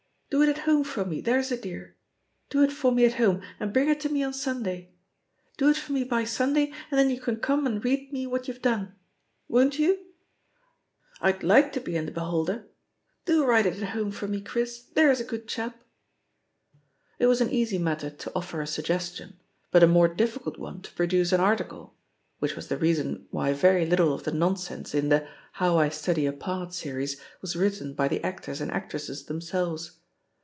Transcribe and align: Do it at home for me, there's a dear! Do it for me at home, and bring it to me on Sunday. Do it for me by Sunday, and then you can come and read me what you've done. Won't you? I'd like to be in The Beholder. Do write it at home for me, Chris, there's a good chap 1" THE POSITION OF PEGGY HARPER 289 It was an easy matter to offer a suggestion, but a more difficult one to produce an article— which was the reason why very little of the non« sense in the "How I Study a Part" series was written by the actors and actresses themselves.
Do 0.37 0.41
it 0.41 0.47
at 0.47 0.59
home 0.59 0.85
for 0.85 1.03
me, 1.03 1.19
there's 1.19 1.51
a 1.51 1.57
dear! 1.59 1.97
Do 2.49 2.63
it 2.63 2.71
for 2.71 2.93
me 2.93 3.03
at 3.03 3.15
home, 3.15 3.41
and 3.59 3.73
bring 3.73 3.89
it 3.89 3.99
to 3.99 4.09
me 4.09 4.23
on 4.23 4.31
Sunday. 4.31 4.93
Do 5.57 5.67
it 5.69 5.75
for 5.75 5.91
me 5.91 6.05
by 6.05 6.23
Sunday, 6.23 6.71
and 6.89 6.97
then 6.97 7.09
you 7.09 7.19
can 7.19 7.35
come 7.35 7.67
and 7.67 7.83
read 7.83 8.13
me 8.13 8.25
what 8.25 8.47
you've 8.47 8.61
done. 8.61 8.95
Won't 9.49 9.77
you? 9.77 9.99
I'd 11.19 11.43
like 11.43 11.73
to 11.73 11.81
be 11.81 11.97
in 11.97 12.05
The 12.05 12.13
Beholder. 12.13 12.69
Do 13.25 13.43
write 13.45 13.65
it 13.65 13.83
at 13.83 13.89
home 13.89 14.09
for 14.09 14.25
me, 14.25 14.39
Chris, 14.39 14.81
there's 14.95 15.19
a 15.19 15.25
good 15.25 15.49
chap 15.49 15.73
1" 17.19 17.19
THE 17.19 17.25
POSITION 17.27 17.27
OF 17.27 17.27
PEGGY 17.27 17.27
HARPER 17.27 17.27
289 17.27 17.27
It 17.27 17.27
was 17.27 17.41
an 17.41 17.51
easy 17.59 17.77
matter 17.77 18.09
to 18.15 18.31
offer 18.33 18.61
a 18.61 18.67
suggestion, 18.67 19.39
but 19.69 19.83
a 19.83 19.85
more 19.85 20.07
difficult 20.07 20.57
one 20.57 20.81
to 20.83 20.93
produce 20.93 21.33
an 21.33 21.41
article— 21.41 21.93
which 22.39 22.55
was 22.55 22.69
the 22.69 22.77
reason 22.77 23.27
why 23.31 23.51
very 23.51 23.85
little 23.85 24.13
of 24.13 24.23
the 24.23 24.31
non« 24.31 24.55
sense 24.55 24.95
in 24.95 25.09
the 25.09 25.27
"How 25.59 25.77
I 25.77 25.89
Study 25.89 26.25
a 26.25 26.31
Part" 26.31 26.73
series 26.73 27.19
was 27.41 27.57
written 27.57 27.93
by 27.93 28.07
the 28.07 28.23
actors 28.23 28.61
and 28.61 28.71
actresses 28.71 29.25
themselves. 29.25 29.97